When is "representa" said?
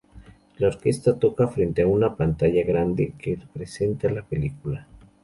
3.35-4.09